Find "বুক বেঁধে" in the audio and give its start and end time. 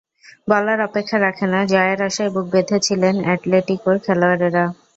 2.33-2.77